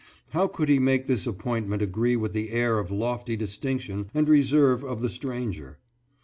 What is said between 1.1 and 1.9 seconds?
appointment